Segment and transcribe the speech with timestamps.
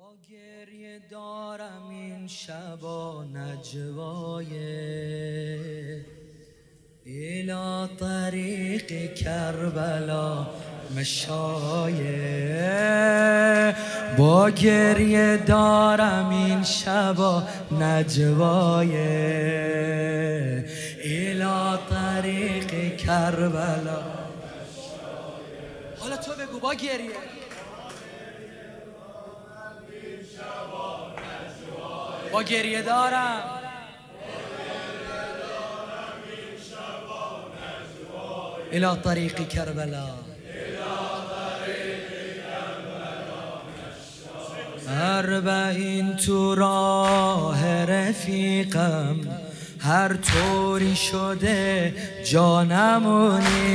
[0.00, 4.46] با گریه دارم این شبا نجوای.
[7.04, 10.46] ایلا طریق کربلا
[10.96, 12.16] مشایه
[14.18, 17.42] با گریه دارم این شبا
[17.80, 18.96] نجوای.
[21.04, 24.02] ایلا طریق کربلا
[25.98, 27.40] حالا تو بگو با گریه.
[32.32, 33.42] با گریه دارم.
[38.72, 40.08] الى طریق کربلا.
[44.88, 49.16] اربعین تو راه رفیقم.
[49.80, 51.94] هر طوری شده
[52.24, 53.70] جانمونی.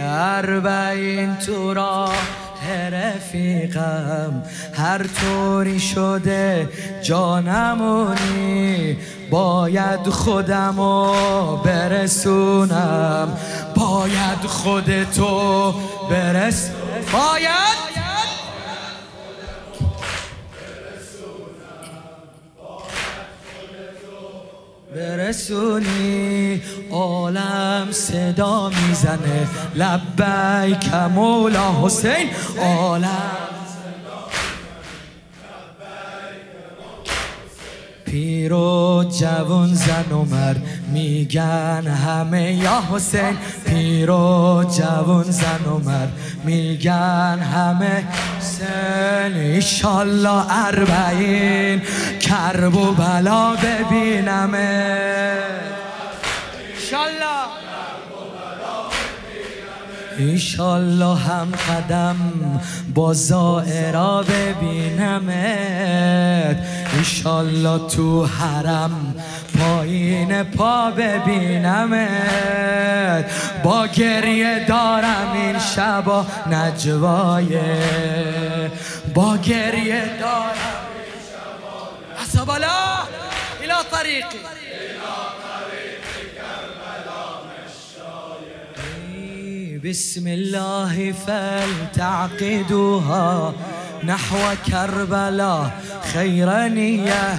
[0.00, 2.45] اربعین تو راه
[2.92, 4.42] رفیقم.
[4.74, 6.68] هر طوری شده
[7.02, 8.96] جانمونی
[9.30, 13.28] باید خودمو برسونم.
[13.76, 15.74] باید خودتو
[16.10, 16.70] برس
[17.12, 17.65] باید
[25.26, 29.48] برسونی عالم صدا می‌زنه.
[29.74, 32.30] لبیک مولا حسین.
[32.58, 33.10] عالم
[38.04, 43.36] پیر و جوان زن و مرد میگن همه یا حسین.
[43.66, 46.12] پیر و جوان زن و مرد
[46.44, 48.04] میگن همه
[48.38, 49.36] حسین.
[49.36, 51.82] ایشالله اربعین.
[52.26, 54.96] کرب و بلا ببینمه
[56.74, 57.46] ایشالله
[60.18, 62.16] ایشالله هم قدم
[62.94, 65.36] با زائرا ببینمت
[66.98, 69.14] ایشالله تو حرم
[69.58, 72.10] پایین پا ببینمت
[73.64, 77.60] با گریه دارم این شبا نجوایه
[79.14, 80.85] با گریه دارم
[82.46, 83.08] كربلاء
[83.60, 84.38] إلى طريقي.
[84.38, 85.02] إلى
[85.42, 87.42] طريقي كربلاء
[89.84, 91.12] بسم الله
[91.92, 92.72] فلتعقدوها
[94.04, 95.70] نحو كربلاء
[96.14, 97.38] خير نية.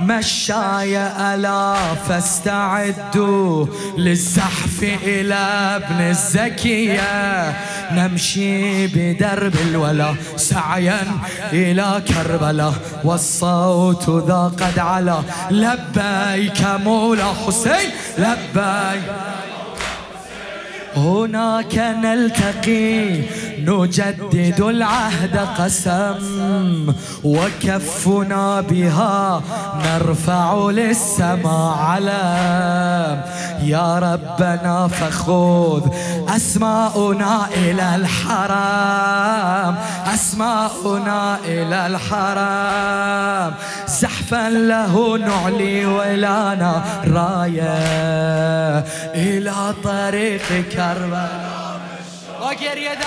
[0.00, 1.74] مشاي ألا
[2.08, 3.66] فاستعدوا
[3.98, 5.34] للزحف إلى
[5.76, 7.56] ابن الزكية.
[7.92, 11.00] نمشي بدرب الولا سعيا
[11.52, 15.22] إلى كربلاء والصوت ذا قد علا.
[15.50, 19.02] لبيك مولا حسين لبيك.
[20.96, 23.22] هناك نلتقي
[23.58, 26.94] نجدد العهد قسم
[27.24, 29.42] وكفنا بها
[29.84, 33.20] نرفع للسماء علم.
[33.62, 35.88] يا ربنا فخذ
[36.36, 39.74] أسماؤنا إلى الحرام
[40.14, 43.54] أسماؤنا إلى الحرام
[43.86, 48.84] زحفا له نعلي ولانا راية
[49.14, 51.54] إلى طريق کربلا
[52.40, 52.98] با گریه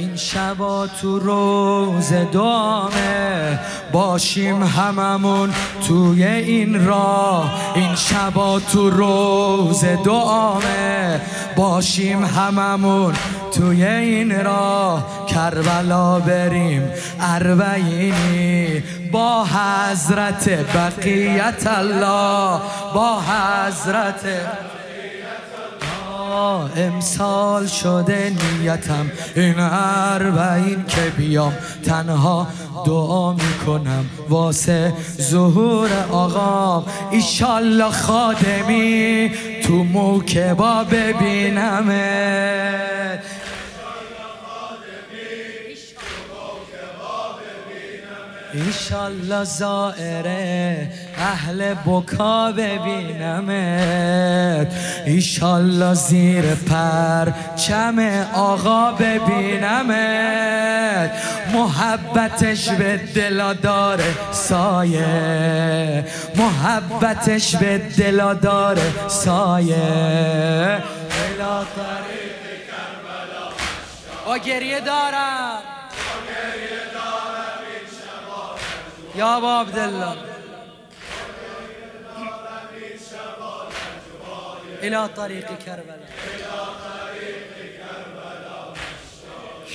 [0.00, 3.58] این شبا تو روز دامه
[3.92, 5.50] باشیم هممون
[5.88, 7.72] توی این راه.
[7.74, 11.20] این شبا تو روز دامه
[11.56, 13.14] باشیم هممون
[13.54, 15.26] توی این راه.
[15.26, 16.90] کربلا بریم
[17.20, 18.82] اربعینی
[19.12, 22.60] با حضرت بقیت الله.
[22.94, 24.24] با حضرت
[26.76, 28.32] امسال شده
[28.62, 29.10] نیتم.
[29.36, 31.52] این اربعین که بیام
[31.84, 32.46] تنها
[32.86, 34.06] دعا می‌کنم.
[34.28, 39.30] واسه ظهور آقام ایشالله خادمی
[39.62, 42.00] تو موکبا ببینمه.
[48.52, 50.88] ایشالله زائره
[51.18, 53.46] اهل بکا ببینمت.
[55.06, 57.98] ایشالله زیر پر چم
[58.34, 60.00] آقا ببینمت.
[61.54, 66.04] محبتش به دلا داره سایه.
[66.36, 70.82] محبتش به دلا داره سایه.
[74.26, 75.79] با گریه دارم.
[79.20, 80.16] یا با عبدالله
[84.82, 86.10] الى طريق كربلاء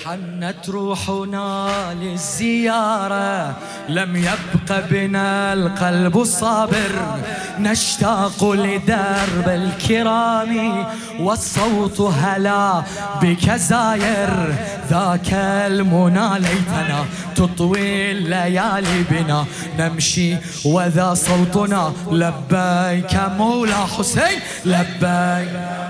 [0.05, 1.69] حنت روحنا
[2.01, 3.55] للزيارة
[3.89, 7.19] لم يبق بنا القلب الصابر.
[7.59, 10.85] نشتاق لدرب الكرام
[11.19, 12.83] والصوت هلا
[13.21, 14.55] بك زاير.
[14.89, 17.05] ذاك المنى ليتنا
[17.35, 19.45] تطوي الليالي بنا.
[19.79, 25.84] نمشي وذا صوتنا لبيك مولا حسين لبيك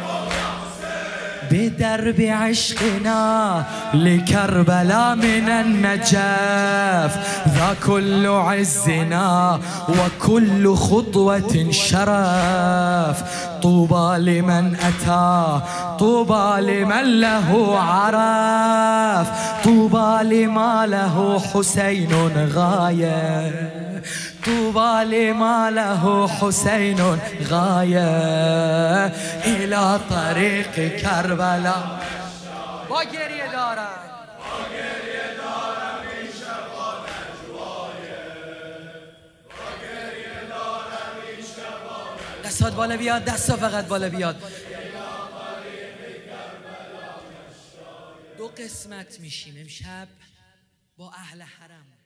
[1.51, 3.63] بدرب عشقنا
[3.93, 9.59] لكربلاء من النجاف ذا كل عزنا
[9.89, 13.23] وكل خطوة شرف.
[13.61, 15.61] طوبى لمن أتى
[15.99, 19.27] طوبى لمن له عرف.
[19.63, 22.13] طوبى لما له حسين
[22.55, 23.51] غاية.
[24.45, 26.97] طوبى لما له حسين
[27.49, 29.04] غاية.
[29.75, 32.05] إلى طريق كربلاء
[32.89, 34.11] با گریه دارم.
[42.45, 44.35] دستات بالا بیاد دستا فقط بالا بیاد.
[48.37, 50.07] دو قسمت میشیم امشب
[50.97, 52.04] با اهل حرم.